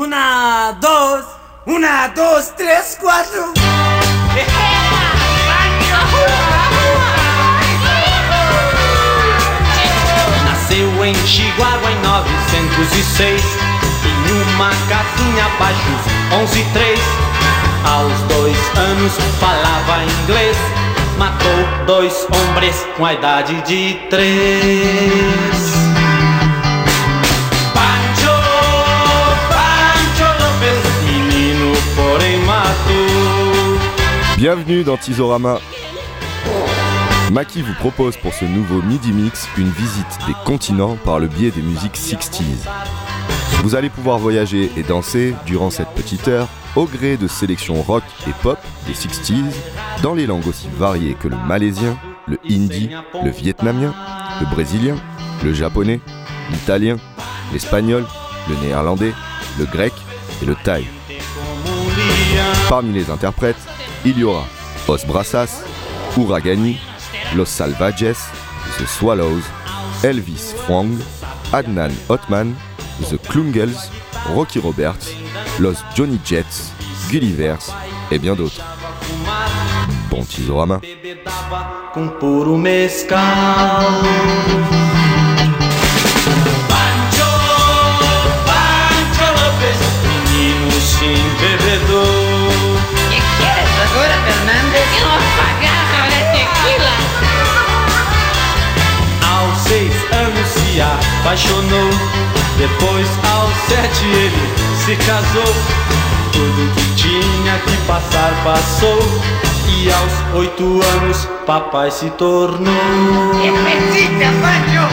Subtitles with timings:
[0.00, 1.24] Una, dos,
[1.66, 3.52] una, dos, tres, quatro.
[10.44, 13.42] Nasceu em Chihuahua em 906
[14.04, 15.80] Em uma casinha abaixo,
[16.42, 17.00] 11 3
[17.84, 20.56] Aos dois anos falava inglês
[21.18, 25.77] Matou dois hombres com a idade de três
[34.38, 35.58] Bienvenue dans Tizorama.
[37.32, 41.50] Maki vous propose pour ce nouveau Midi Mix une visite des continents par le biais
[41.50, 42.44] des musiques 60s.
[43.64, 48.04] Vous allez pouvoir voyager et danser durant cette petite heure au gré de sélections rock
[48.28, 49.52] et pop des 60s
[50.04, 52.90] dans les langues aussi variées que le malaisien, le hindi,
[53.24, 53.92] le vietnamien,
[54.40, 54.94] le brésilien,
[55.42, 55.98] le japonais,
[56.52, 56.98] l'italien,
[57.52, 58.06] l'espagnol,
[58.48, 59.14] le néerlandais,
[59.58, 59.94] le grec
[60.40, 60.86] et le thaï.
[62.68, 63.56] Parmi les interprètes,
[64.04, 64.44] il y aura
[64.86, 65.62] Os Brassas,
[66.16, 66.78] Uragani,
[67.36, 68.18] Los Salvajes,
[68.78, 69.42] The Swallows,
[70.02, 70.98] Elvis Fwang,
[71.52, 72.54] Adnan Hotman,
[73.10, 73.90] The Klungels,
[74.34, 75.12] Rocky Roberts,
[75.58, 76.72] Los Johnny Jets,
[77.10, 77.74] Gullivers
[78.10, 78.60] et bien d'autres.
[80.10, 80.80] Bon Tizorama.
[80.80, 82.08] bebedava com
[101.20, 101.90] apaixonou,
[102.56, 105.54] depois aos sete ele se casou.
[106.32, 109.00] Tudo que tinha que passar passou,
[109.66, 112.68] e aos oito anos papai se tornou.
[113.44, 114.88] ¡Especita, Pancho!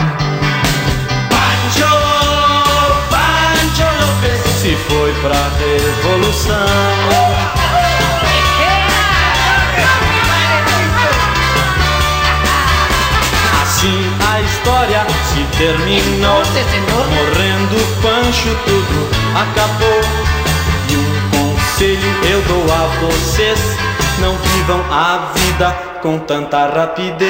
[1.30, 1.90] Pancho,
[3.10, 6.66] Pancho Lopes se foi pra revolução.
[13.62, 14.02] Assim
[14.32, 15.05] a história
[15.58, 16.42] terminou.
[17.14, 20.00] Morrendo Pancho, tudo acabou.
[20.88, 23.60] E um conselho eu dou a vocês:
[24.20, 25.70] não vivam a vida
[26.02, 27.26] com tanta rapidez.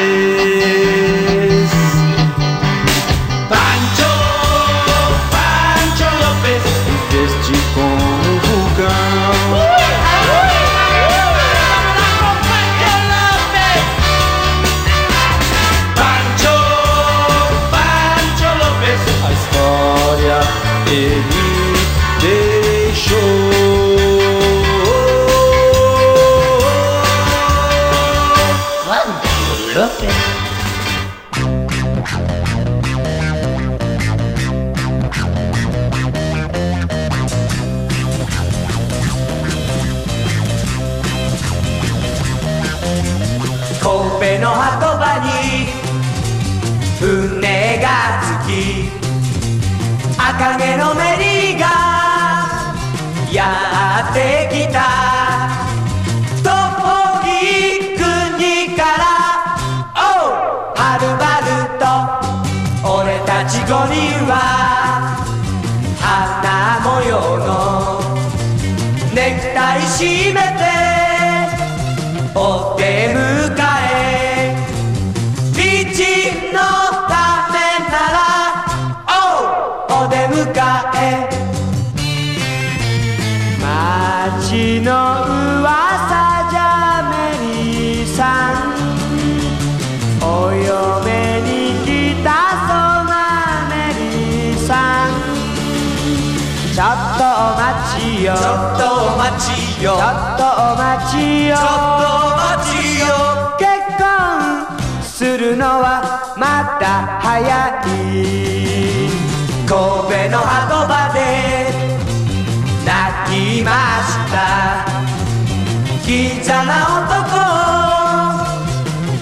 [116.46, 117.26] ちゃな男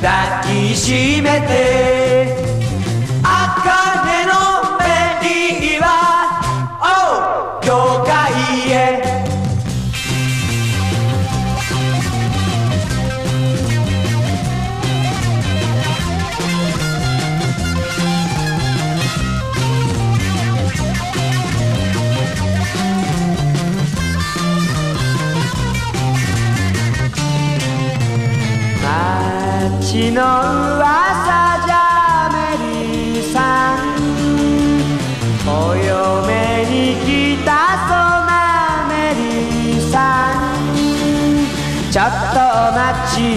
[0.02, 1.93] 抱きしめて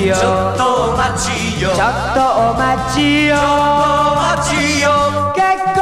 [0.08, 0.16] ちよ。
[0.16, 1.70] ちょっとお待ちよ。
[1.70, 3.36] ちょっとお待ちよ。
[3.36, 3.40] お
[4.16, 4.88] 待ちよ。
[5.36, 5.46] 結
[5.76, 5.82] 婚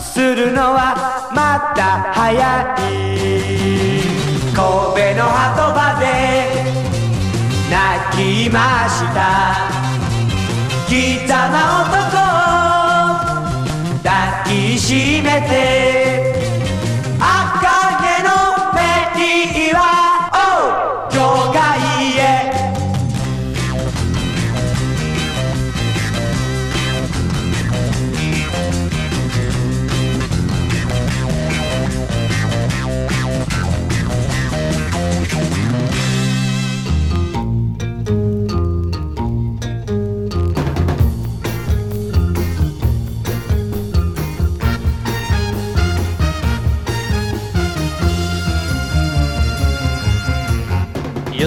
[0.00, 0.78] するのは
[1.34, 2.96] まだ早い。
[4.54, 6.04] 神戸の鳩場で
[7.70, 7.74] 泣
[8.16, 8.58] きま
[8.88, 9.18] した。
[10.88, 11.96] ギザな男
[14.02, 14.08] 抱
[14.46, 16.15] きしめて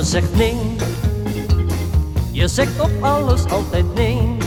[0.10, 0.76] zegt nee,
[2.32, 4.38] je zegt op alles altijd nee.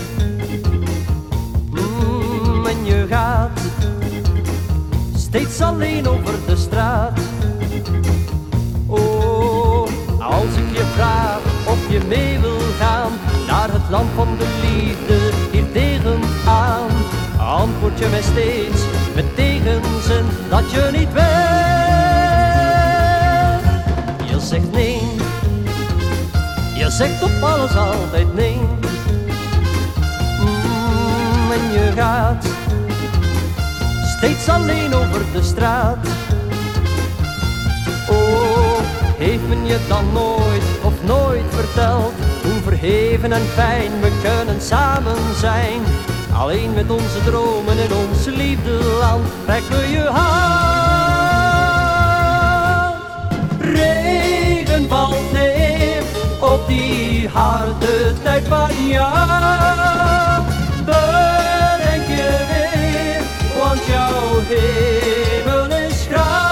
[1.71, 3.59] Mm, en je gaat
[5.15, 7.19] steeds alleen over de straat.
[8.87, 9.87] Oh,
[10.19, 13.11] als ik je vraag of je mee wil gaan
[13.47, 16.89] naar het land van de liefde, hier tegenaan,
[17.37, 18.81] antwoord je mij steeds
[19.15, 21.21] met tegenzin dat je niet wil.
[24.27, 24.92] Je zegt nee.
[26.97, 28.59] Zegt op alles altijd nee.
[30.39, 32.45] Mm, en je gaat
[34.17, 35.97] steeds alleen over de straat.
[38.09, 38.79] Oh,
[39.17, 42.13] heeft men je dan nooit of nooit verteld
[42.43, 45.81] hoe verheven en fijn we kunnen samen zijn?
[46.33, 50.53] Alleen met onze dromen in ons liefdeland trekken we je hand.
[53.59, 55.72] Regen valt neer
[56.43, 60.43] op die harde tijd van jou.
[60.85, 63.23] Bedenk je weer,
[63.57, 66.51] want jouw hemel is grauw.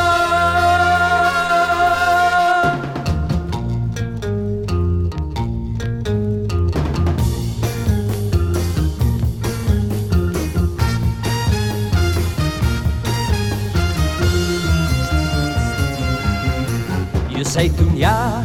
[17.28, 18.44] Je zei toen ja,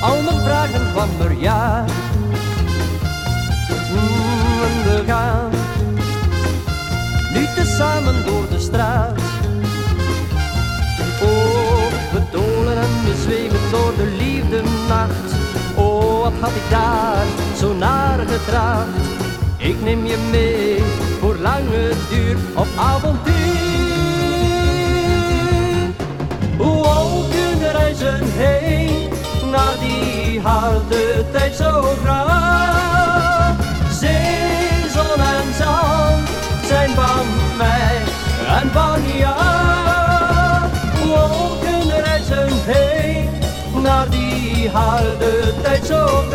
[0.00, 1.84] al mijn vragen kwam er ja.
[4.64, 5.50] En we gaan
[7.34, 9.20] nu tezamen door de straat.
[11.22, 15.32] Oh, we dolen en we zweven door de liefde nacht.
[15.74, 17.24] Oh, wat had ik daar
[17.56, 19.06] zo naar getracht.
[19.56, 20.82] Ik neem je mee
[21.20, 23.36] voor lange duur op avontuur.
[26.56, 29.17] Hoe kunnen reizen heen
[29.50, 33.56] naar die harde tijd zo graag?
[33.90, 36.28] Zee, zon en zand
[36.66, 37.96] zijn van mij
[38.60, 39.58] en van jou.
[41.60, 43.28] Kunnen reizen heen
[43.82, 46.27] naar die harde tijd zo graag?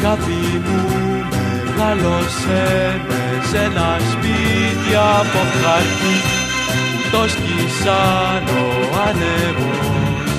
[0.00, 0.84] Αγάπη μου
[1.76, 6.16] μεγάλωσε με σε ένα σπίτι από χαρτί
[6.92, 8.68] που το σκίσαν ο
[9.08, 10.30] ανεμός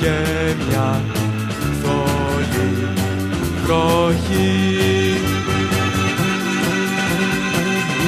[0.00, 0.14] και
[0.68, 1.00] μια
[1.82, 2.88] θόλη
[3.62, 5.16] βροχή.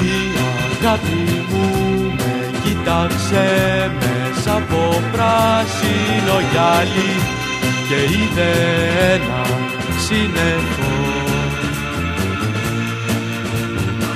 [0.02, 0.16] Η
[0.86, 1.70] αγάπη μου
[2.16, 7.35] με κοίταξε μέσα από πράσινο γυαλί
[7.88, 8.52] και είδε
[9.14, 9.46] ένα
[10.06, 10.94] σύννεφο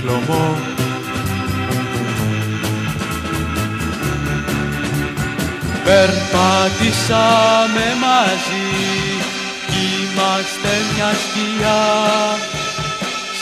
[0.00, 0.46] χλωμό.
[5.84, 8.70] Περπάτησαμε μαζί
[10.20, 11.82] είμαστε μια σκιά.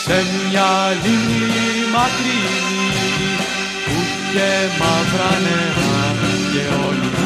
[0.04, 0.70] Σε μια
[1.02, 1.44] λίμνη
[1.92, 2.86] μακρινή
[3.84, 3.96] που
[4.32, 6.04] και μαύρα νερά
[6.52, 7.17] και όλοι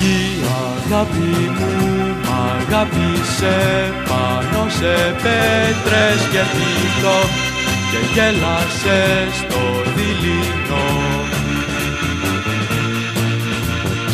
[0.00, 1.72] Η αγάπη μου
[2.22, 3.56] μ' αγάπησε
[4.08, 7.20] πάνω σε πέτρες και φύλλο
[7.90, 10.88] και γέλασε στο δειλινό.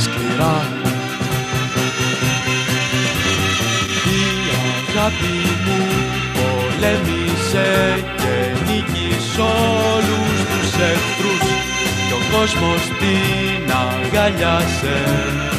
[0.02, 0.66] Σκληρά
[4.04, 4.24] Η
[4.74, 5.78] αγάπη μου
[6.34, 8.34] πολέμησε και
[8.66, 11.44] νίκησε όλους τους εχθρούς
[12.06, 15.53] κι ο κόσμος την αγκαλιάσε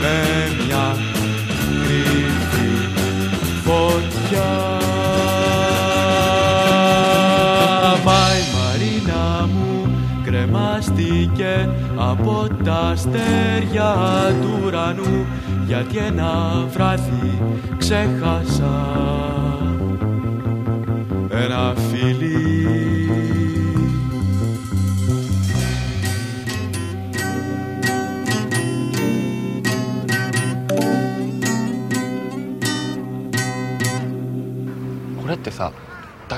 [0.00, 0.18] με
[0.64, 0.96] μια
[1.84, 2.88] κρύβη
[3.64, 4.78] φωτιά.
[8.04, 9.92] Μα Μαρίνα μου
[10.24, 13.94] κρεμάστηκε από τα αστέρια
[14.40, 15.26] του ουρανού
[15.66, 17.42] γιατί ένα βράδυ
[17.78, 18.98] ξέχασα
[21.30, 22.59] ένα φίλι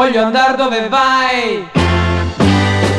[0.00, 1.68] Voglio andare dove vai.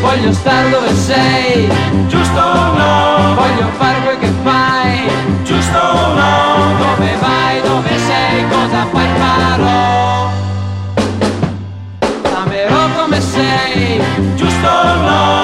[0.02, 1.68] Voglio star dove sei.
[2.06, 3.34] Giusto o no?
[3.34, 5.10] Voglio fare quel che fai.
[5.42, 6.78] Giusto o no?
[6.78, 10.30] Dove vai, dove sei, cosa fai farò.
[12.36, 14.00] Amerò come sei.
[14.36, 15.41] Giusto o no?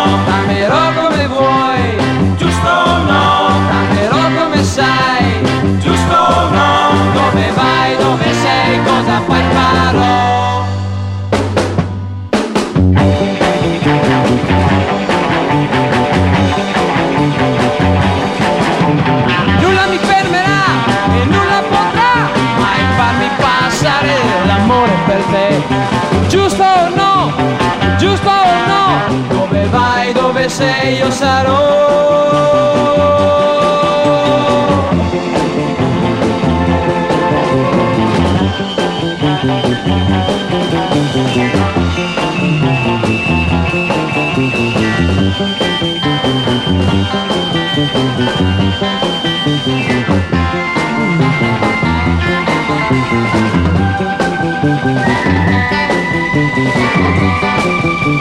[30.57, 31.77] todos ellos Aarón.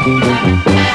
[0.06, 0.85] Thank.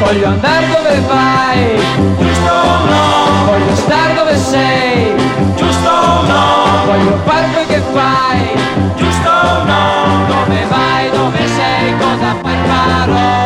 [0.00, 1.76] Voglio andare dove vai,
[2.18, 3.44] giusto o no?
[3.44, 5.14] Voglio star dove sei,
[5.56, 6.84] giusto o no?
[6.86, 8.58] Voglio far quel che fai,
[8.96, 10.26] giusto o no?
[10.26, 13.39] Dove vai, dove sei, cosa fai farò?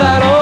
[0.00, 0.39] passaron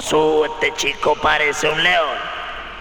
[0.00, 2.16] Josué, este chico parece un león.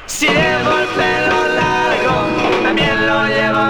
[0.05, 3.68] Si llevo el pelo largo, también lo llevo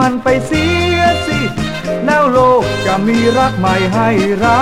[0.00, 0.64] มันไปเสี
[0.96, 1.40] ยสิ
[2.04, 4.08] แล้วโลกจะมีรักใหม่ให้
[4.40, 4.60] เรา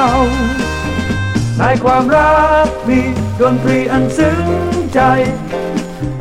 [1.59, 3.01] ในความรักมี
[3.40, 4.46] ดนตรีอันซึ้ง
[4.94, 5.01] ใจ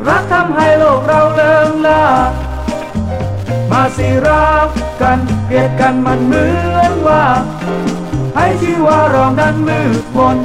[0.08, 2.04] รักทำให้โลกเราเลิงลา
[3.70, 4.68] มาสิรัก
[5.02, 7.24] กันเกลียดกันมันเหมือนว่า
[8.36, 10.36] ให้ชื่อว่าเรานั้นมืดมน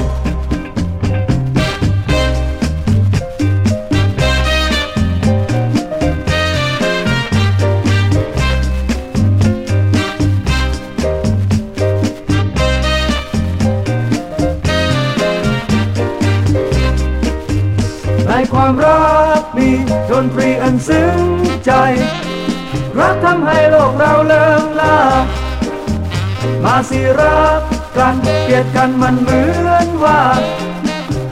[20.87, 21.19] ซึ้ง
[21.65, 21.71] ใจ
[22.99, 24.97] รักทำให้โลกเราเลิงลา
[26.63, 27.61] มาสิรัก
[27.97, 30.21] กันเกลียดกันมันเหมือนว่า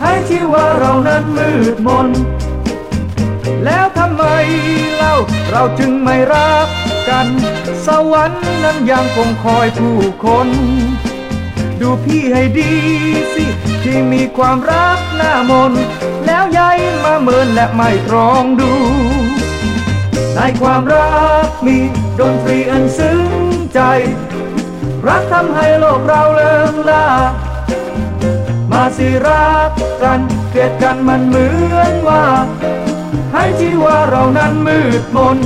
[0.01, 2.07] ให้ชื่อว่าเรานั้นมืดมน
[3.65, 4.23] แล้วทำไม
[4.95, 5.15] เล่า
[5.51, 6.67] เราจึงไม่รัก
[7.09, 7.27] กัน
[7.85, 10.49] สวรรค์นั้นยังคงคอยผู้คน
[11.81, 12.73] ดูพี่ให้ดี
[13.33, 13.45] สิ
[13.83, 15.73] ที่มีความรักหน้ามน
[16.25, 18.71] แล้วย้ายมาเมินและไม่ตรองดู
[20.35, 21.11] ในความรั
[21.47, 21.77] กมี
[22.19, 23.21] ดนตรีอันซึ้ง
[23.73, 23.79] ใจ
[25.07, 27.07] รักทำให้โลกเราเลิงลา
[28.71, 29.71] มาสิรัก
[30.03, 32.23] กันเกลียดกันมันเหมือนว่า
[33.33, 35.37] ให้ชื่ว่าเรานั้นมืดมน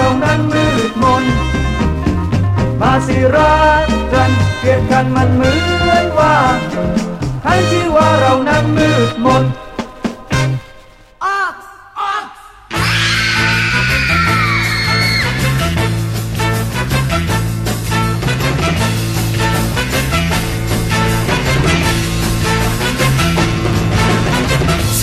[0.06, 1.24] านั้นมืดมน
[2.80, 4.30] มาสิรักกัน
[4.60, 5.52] เกลียดกันมันเหมื
[5.90, 6.34] อนว่า
[7.44, 9.44] ให้ชื่อว่าเรานั้นมืดมน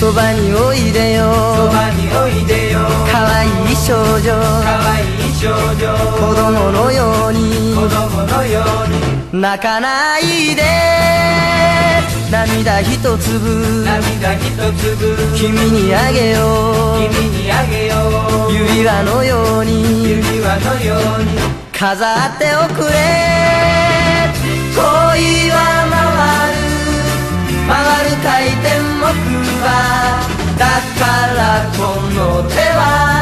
[0.04, 2.80] そばにおいでよそばにおいでよ
[3.10, 4.87] かわいい少女かわいい少女
[5.39, 7.73] 子供のように。
[7.73, 8.61] 子供のよ
[9.31, 9.41] うに。
[9.41, 10.63] 泣かないで。
[12.29, 13.85] 涙一粒。
[13.85, 14.41] 涙一
[14.73, 15.15] 粒。
[15.37, 16.39] 君にあげよ
[16.97, 17.09] う。
[17.09, 17.95] 君にあげよ
[18.49, 18.51] う。
[18.51, 20.09] 指輪のように。
[20.09, 21.29] 指輪のように。
[21.71, 22.91] 飾っておくれ。
[24.75, 24.81] 恋
[25.51, 26.59] は回る。
[27.65, 27.71] 回
[28.09, 29.07] る回転木
[29.55, 29.71] 馬。
[30.59, 30.65] だ
[30.99, 31.39] から
[31.77, 31.79] こ
[32.11, 33.19] の手は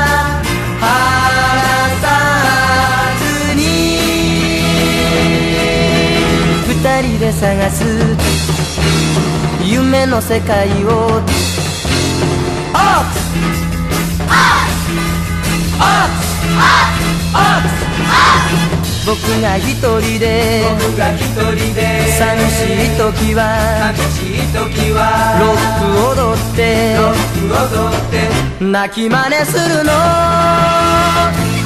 [6.79, 7.83] 二人で探す。
[9.65, 10.89] 夢の世界を。
[10.89, 11.37] オークス
[15.73, 16.53] オークス
[17.33, 20.65] オークス僕が一人で。
[20.69, 21.81] 僕が一人で。
[22.19, 22.53] 寂し
[22.85, 23.41] い時は。
[23.95, 25.01] 寂しい時は。
[25.41, 26.61] ロック踊って。
[26.95, 28.15] ロック踊って。
[28.63, 31.56] 泣き真似するの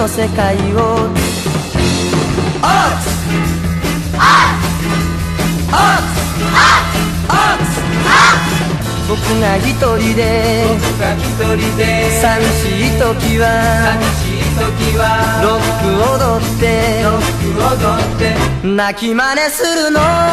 [0.00, 0.78] の世界を。
[2.62, 3.10] アーツ
[4.16, 5.84] アーツ
[7.28, 7.76] アーツ
[9.06, 10.64] 僕が一人で。
[10.68, 11.22] 僕が一
[11.54, 11.82] 人で。
[12.18, 13.44] 寂しい時は。
[13.92, 15.04] 寂しい時は。
[15.42, 16.64] ロック踊って。
[17.02, 18.24] ロック踊って。
[18.66, 20.00] 泣き真似するの。
[20.00, 20.32] ラララ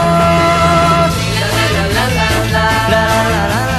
[1.97, 3.76] ララララ mas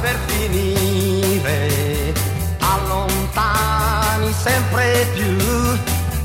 [0.00, 2.12] per finire,
[2.60, 5.78] allontani sempre più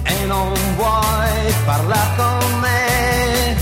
[0.04, 3.56] e non vuoi parlare con me.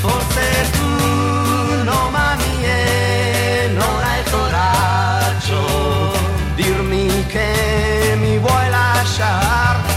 [0.00, 6.12] Forse tu, Roma mie, non hai coraggio,
[6.54, 9.95] dirmi che mi vuoi lasciare.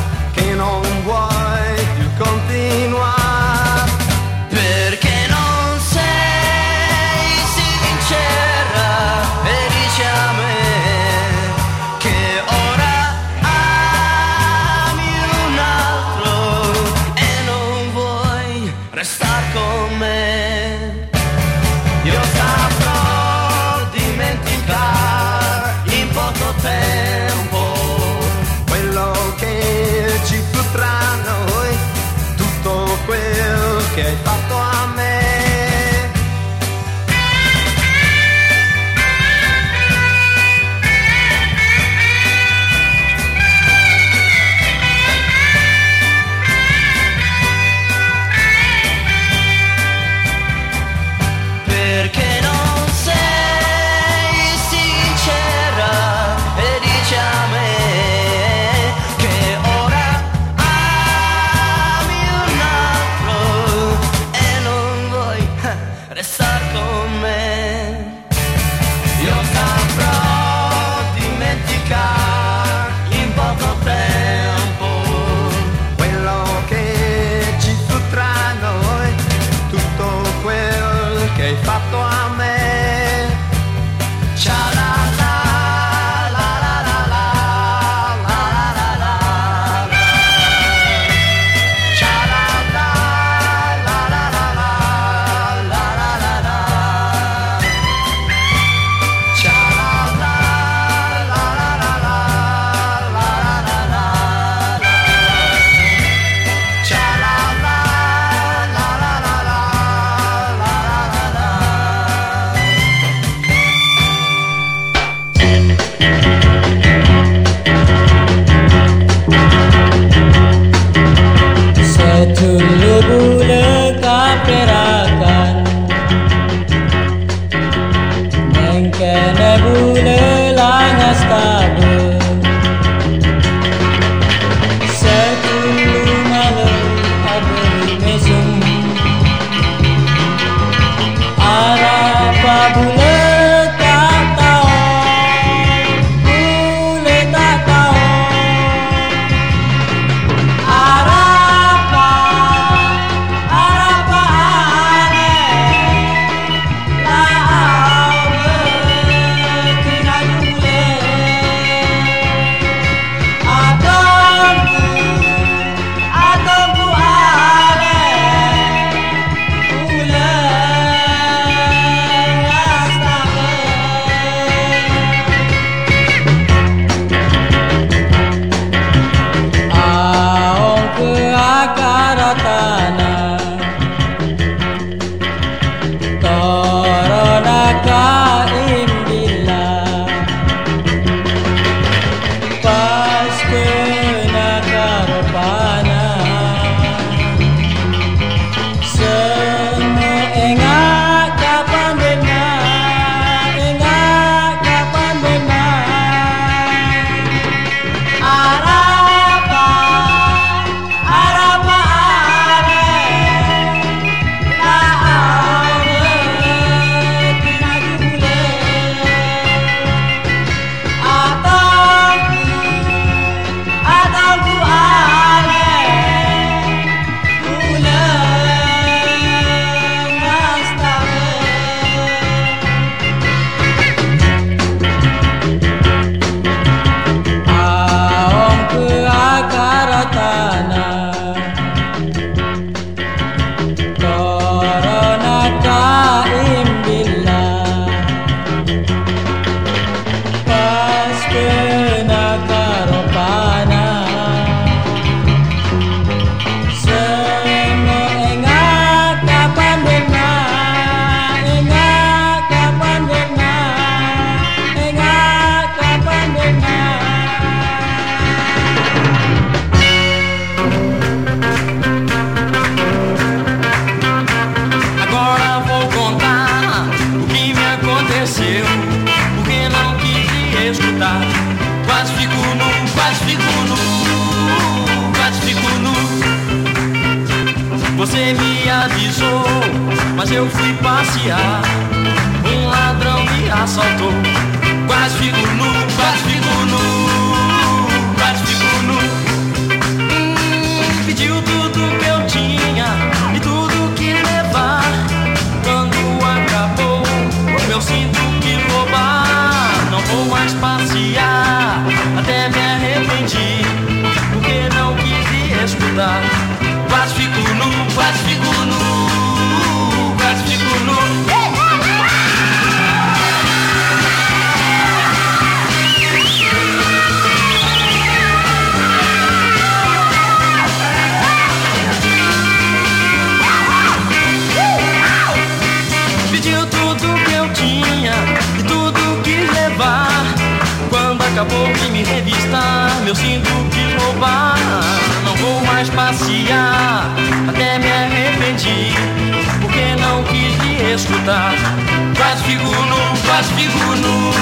[353.40, 354.34] Caspicuno,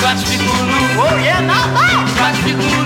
[0.00, 0.76] Caspicuno.
[0.98, 2.83] Oh, yeah, now, now.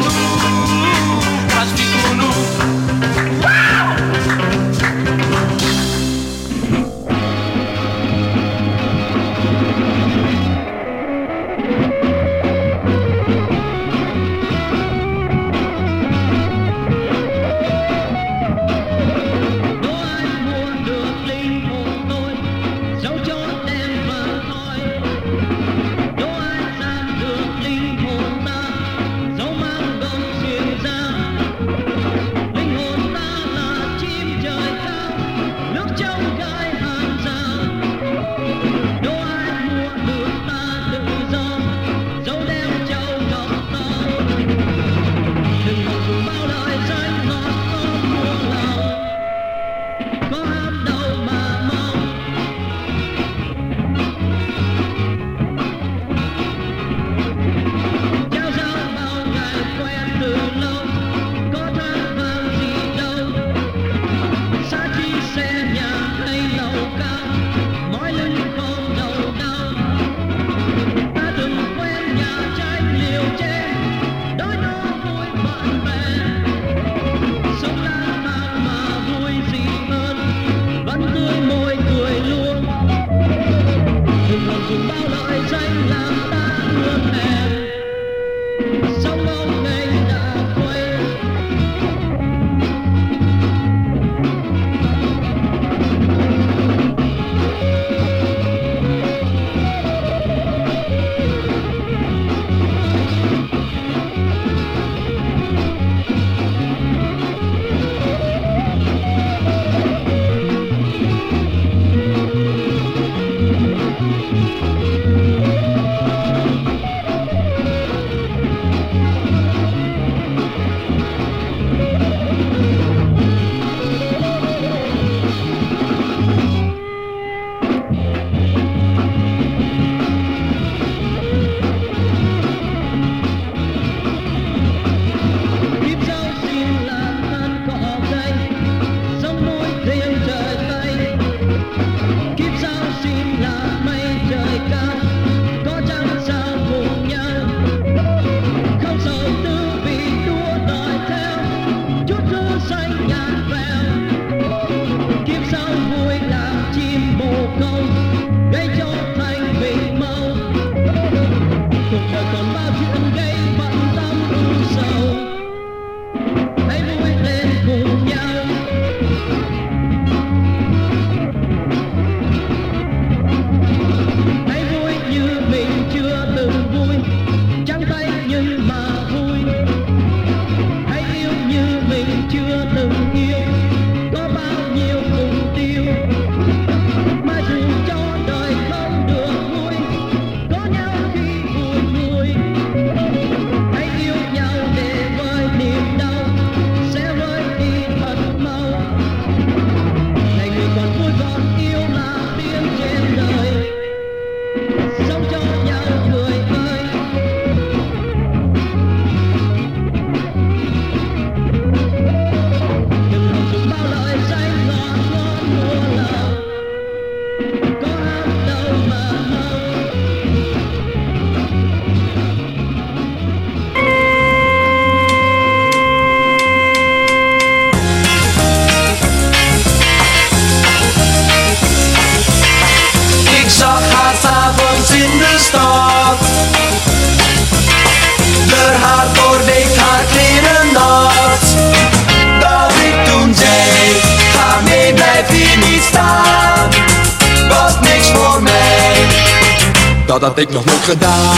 [250.29, 251.37] had ik nog nooit gedaan.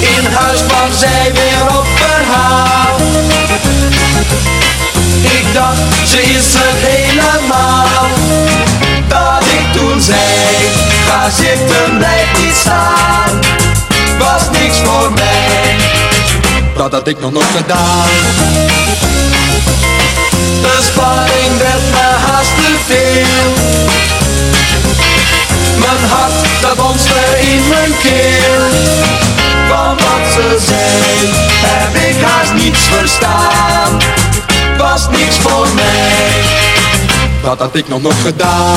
[0.00, 2.96] In huis kwam zij weer op verhaal.
[5.22, 8.08] Ik dacht, ze is het helemaal.
[9.08, 10.18] Dat ik toen zei,
[11.08, 13.30] ga zitten, blijf niet staan.
[14.18, 15.76] Was niks voor mij.
[16.76, 18.08] Dat had ik nog nooit gedaan.
[20.62, 24.15] De spanning werd me haast te veel
[25.78, 28.64] mijn hart dat bonste in mijn keel.
[29.68, 31.30] Van wat ze zei
[31.66, 34.00] heb ik haast niets verstaan.
[34.78, 36.64] Was niks voor mij.
[37.42, 38.76] Wat had ik nog nog gedaan.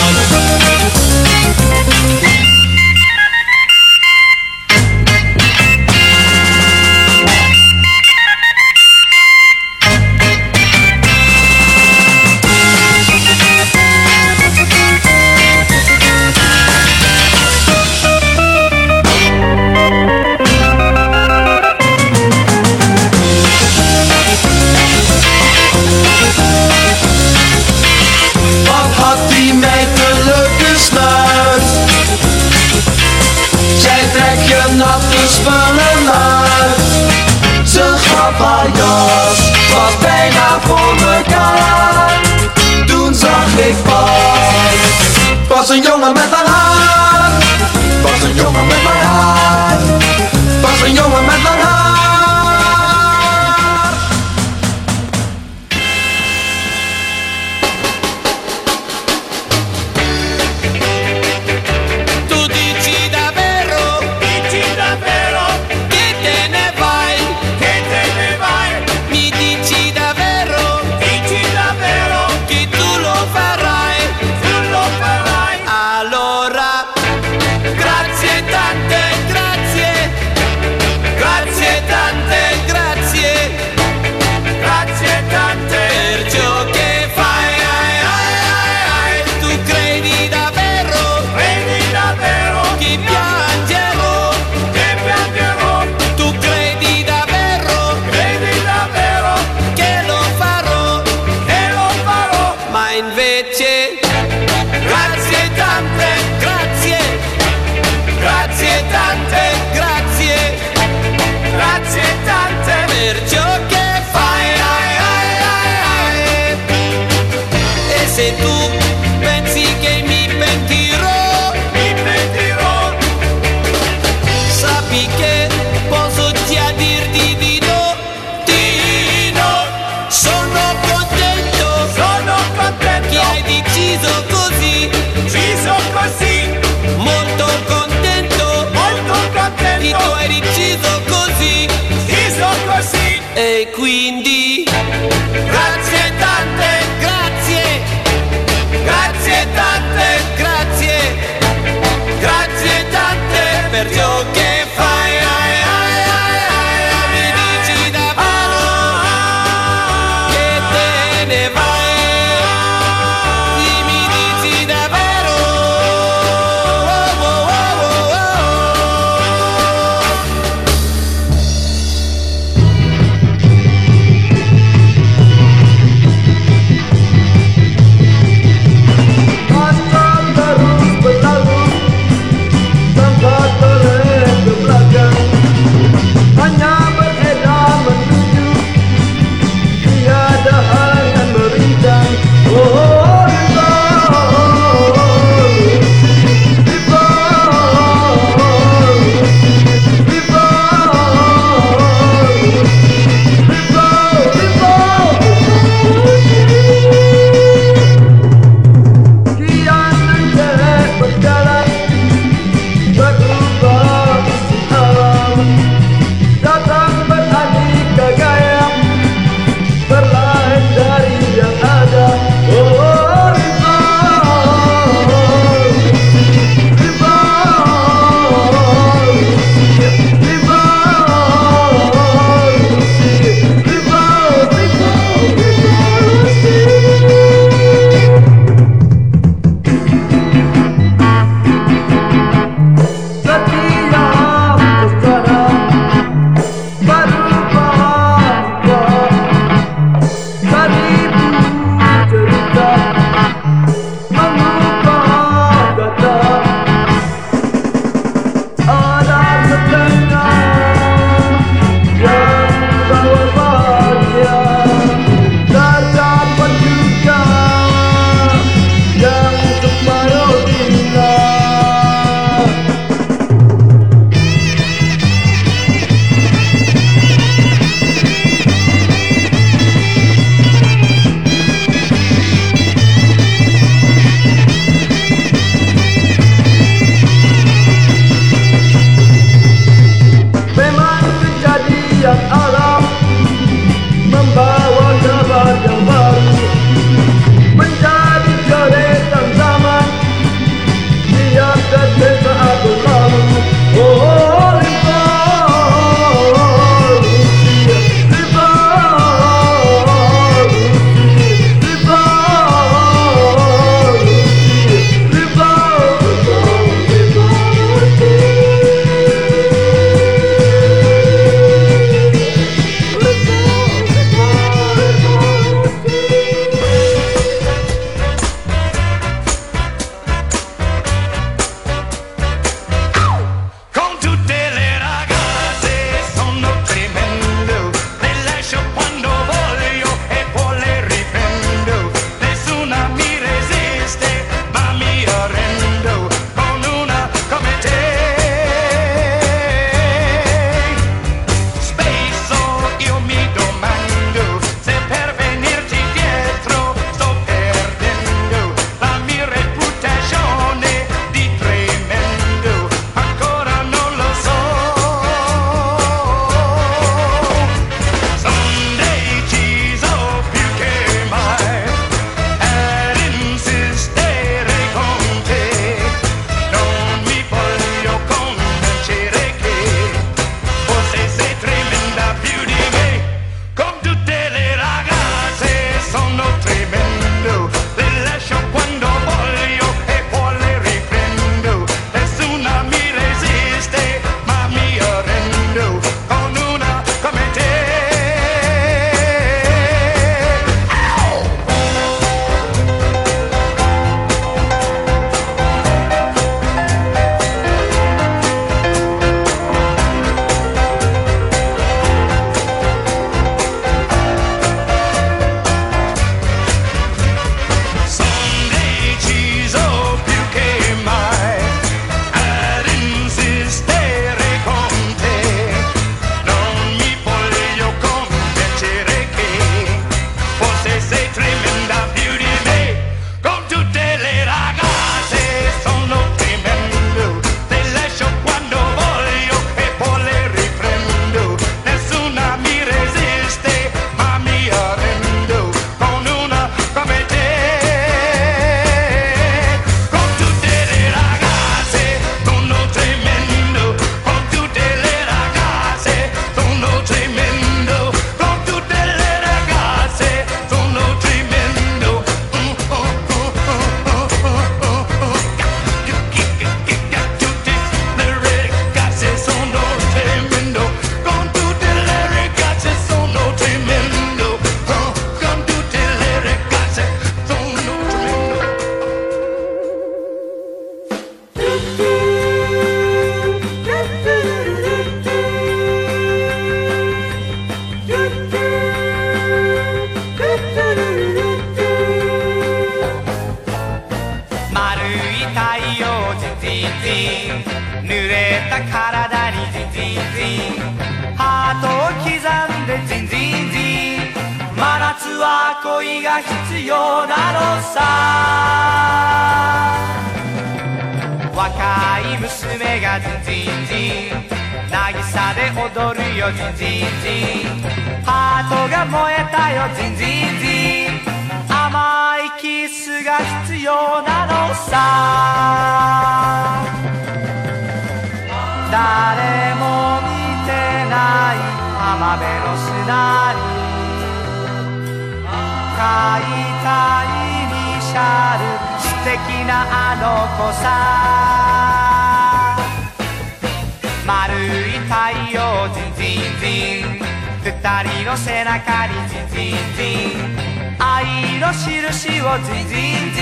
[552.41, 553.21] ジンジンジ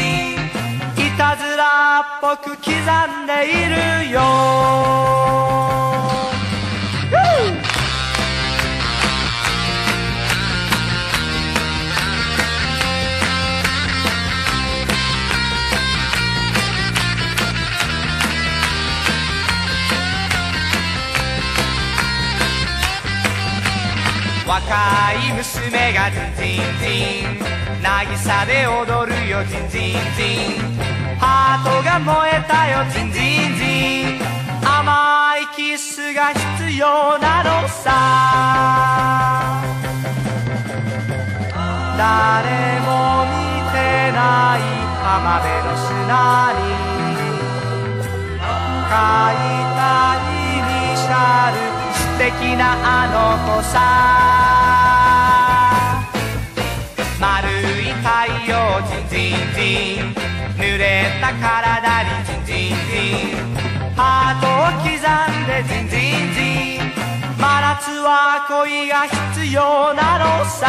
[1.01, 4.37] ンいたずらっぽく刻んでいるよ。
[24.70, 30.28] 若い娘がジンジンジン渚で踊るよジンジンジ
[30.59, 30.68] ン
[31.20, 33.63] ハートが燃えたよジンジンジ
[34.15, 34.28] ン
[34.68, 39.63] 甘いキスが必要なのさ。
[41.97, 43.76] 誰も見て
[44.11, 44.61] ない
[45.01, 46.59] 浜辺の砂に。
[48.89, 49.39] 書い
[49.78, 49.80] た
[50.15, 51.76] イニシャル
[52.18, 53.78] 敵なあの子さ
[57.22, 57.47] 丸
[57.80, 58.09] い太
[58.49, 58.57] 陽
[58.89, 60.03] ジンジンジン
[60.57, 60.84] 濡れ
[61.22, 63.38] た体にジンジンジン
[63.95, 66.41] ハートを刻んでジンジンジ
[66.82, 66.89] ン
[67.38, 68.09] 真夏は
[68.49, 70.68] 恋が必要なのさ。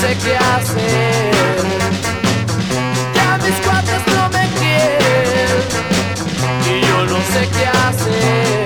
[0.00, 1.30] Sé qué hacer.
[3.14, 5.58] Ya mis cuates no me quieren
[6.70, 8.64] y yo no sé qué hacer.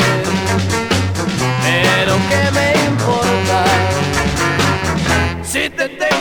[1.65, 3.65] Pero qué me importa
[5.43, 6.12] si te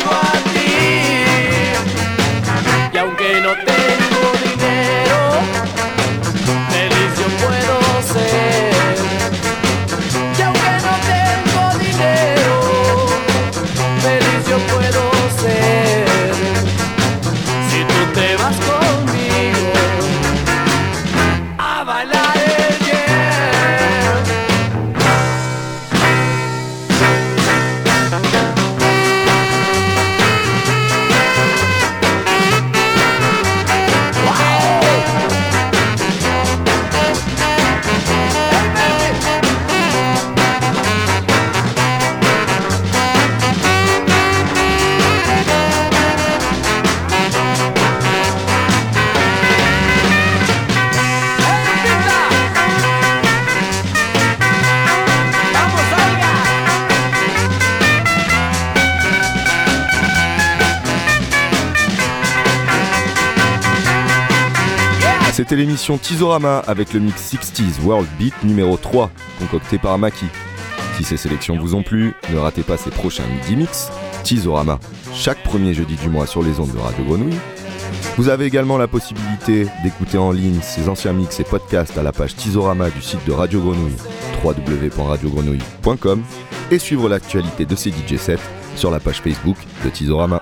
[65.62, 70.26] l'émission Tizorama avec le mix 60s World Beat numéro 3, concocté par Maki.
[70.98, 73.92] Si ces sélections vous ont plu, ne ratez pas ces prochains midi mix
[74.24, 74.80] Tizorama,
[75.14, 77.38] chaque premier jeudi du mois sur les ondes de Radio Grenouille.
[78.18, 82.12] Vous avez également la possibilité d'écouter en ligne ces anciens mix et podcasts à la
[82.12, 83.98] page Tizorama du site de Radio Grenouille,
[84.44, 86.24] www.radiogrenouille.com,
[86.72, 88.40] et suivre l'actualité de ces DJ sets
[88.76, 90.41] sur la page Facebook de Tizorama.